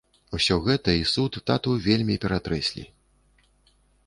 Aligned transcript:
Усё 0.37 0.55
гэта 0.67 0.95
і 0.99 1.03
суд 1.13 1.37
тату 1.49 1.75
вельмі 1.87 2.17
ператрэслі. 2.25 2.83